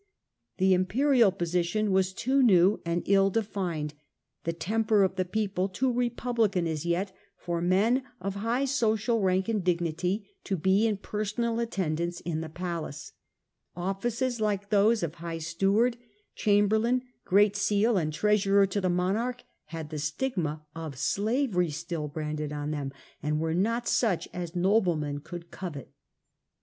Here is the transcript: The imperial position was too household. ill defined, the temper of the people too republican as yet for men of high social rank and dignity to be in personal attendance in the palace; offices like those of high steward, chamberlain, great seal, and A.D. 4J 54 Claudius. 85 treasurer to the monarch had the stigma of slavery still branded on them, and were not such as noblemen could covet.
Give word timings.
The 0.57 0.73
imperial 0.73 1.31
position 1.31 1.91
was 1.91 2.11
too 2.11 2.41
household. 2.41 3.03
ill 3.05 3.29
defined, 3.29 3.93
the 4.45 4.51
temper 4.51 5.03
of 5.03 5.15
the 5.15 5.25
people 5.25 5.69
too 5.69 5.93
republican 5.93 6.65
as 6.65 6.87
yet 6.87 7.15
for 7.37 7.61
men 7.61 8.01
of 8.19 8.37
high 8.37 8.65
social 8.65 9.21
rank 9.21 9.47
and 9.47 9.63
dignity 9.63 10.27
to 10.45 10.57
be 10.57 10.87
in 10.87 10.97
personal 10.97 11.59
attendance 11.59 12.19
in 12.21 12.41
the 12.41 12.49
palace; 12.49 13.11
offices 13.75 14.41
like 14.41 14.71
those 14.71 15.03
of 15.03 15.13
high 15.13 15.37
steward, 15.37 15.97
chamberlain, 16.33 17.03
great 17.23 17.55
seal, 17.55 17.95
and 17.95 18.07
A.D. 18.07 18.17
4J 18.17 18.21
54 18.21 18.21
Claudius. 18.21 18.41
85 18.41 18.45
treasurer 18.49 18.65
to 18.65 18.81
the 18.81 18.89
monarch 18.89 19.43
had 19.65 19.89
the 19.91 19.99
stigma 19.99 20.65
of 20.75 20.97
slavery 20.97 21.69
still 21.69 22.07
branded 22.07 22.51
on 22.51 22.71
them, 22.71 22.91
and 23.21 23.39
were 23.39 23.53
not 23.53 23.87
such 23.87 24.27
as 24.33 24.55
noblemen 24.55 25.19
could 25.19 25.51
covet. 25.51 25.93